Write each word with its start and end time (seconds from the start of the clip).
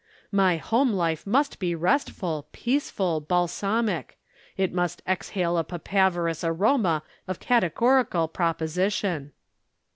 My 0.31 0.57
home 0.57 0.91
life 0.93 1.27
must 1.27 1.59
be 1.59 1.75
restful, 1.75 2.47
peaceful, 2.53 3.19
balsamic 3.19 4.17
it 4.57 4.73
must 4.73 5.03
exhale 5.07 5.59
a 5.59 5.63
papaverous 5.63 6.43
aroma 6.43 7.03
of 7.27 7.39
categorical 7.39 8.27
proposition." 8.27 9.31